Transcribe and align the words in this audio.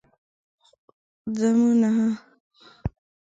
خمونه 1.37 1.93